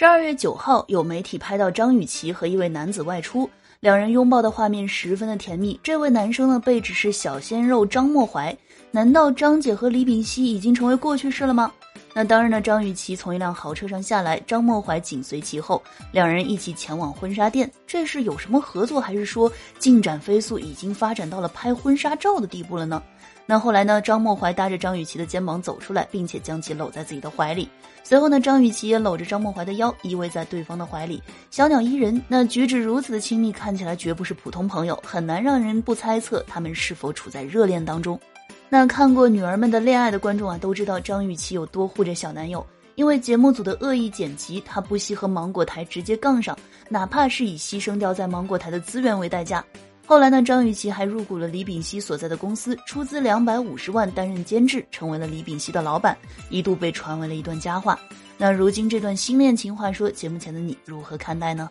[0.00, 5.78] 十二月九号，有媒体拍到张雨绮和一位男子外出，两人拥抱的画面十分的甜蜜。
[5.82, 8.56] 这位男生呢，被指是小鲜肉张默怀。
[8.92, 11.70] 难道张姐和李炳熙已经成为过去式了吗？
[12.12, 15.80] 那当然呢，张雨绮从一辆豪车上下来，张默怀紧随其后，
[16.10, 17.70] 两人一起前往婚纱店。
[17.86, 23.00] 这是有什么合作，还是说进展飞速，已经发展到了拍婚纱照的地步了呢？
[23.46, 24.00] 那后来呢？
[24.00, 27.68] 张默怀搭着张雨绮的肩膀走出来，并且将其搂在自己的怀里。
[28.02, 32.20] 随后呢，张雨绮也搂着张默怀的腰，依偎在对方的怀里，小鸟依人。
[32.28, 38.18] 那举止如此的亲密，看起来绝不是普通朋友，很难让人不猜测他们是否处在热恋当中。
[38.72, 46.56] 那看过《女儿们的恋爱》的观众啊，都知道张雨绮有多护着小男友，因为节目组的恶意剪辑，她不惜和芒果台直接杠上，
[46.88, 49.64] 哪怕是以牺牲掉在芒果台的资源为代价。
[50.06, 56.16] 后来呢，张雨绮还入股了李炳熙所在的公司，出资两百五十万担任监制，成为了李炳熙的老板，
[56.48, 57.98] 一度被传为了一段佳话。
[58.38, 61.68] 那如今这段新恋情，话说节目前的你如何看待呢？